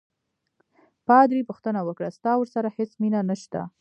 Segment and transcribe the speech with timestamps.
[1.07, 3.61] پادري پوښتنه وکړه: ستا ورسره هیڅ مینه نشته؟